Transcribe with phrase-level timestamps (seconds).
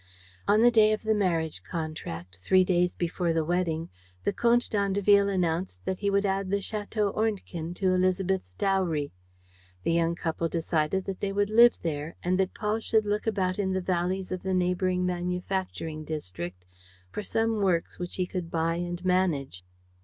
[0.47, 3.89] On the day of the marriage contract, three days before the wedding,
[4.23, 9.11] the Comte d'Andeville announced that he would add the Château d'Ornequin to Élisabeth's dowry.
[9.83, 13.59] The young couple decided that they would live there and that Paul should look about
[13.59, 16.65] in the valleys of the neighboring manufacturing district
[17.11, 19.63] for some works which he could buy and manage.